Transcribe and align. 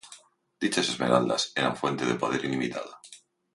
Dichas 0.63 0.89
esmeraldas 0.89 1.51
eran 1.55 1.75
fuente 1.75 2.07
de 2.07 2.15
poder 2.15 2.43
ilimitado. 2.43 2.89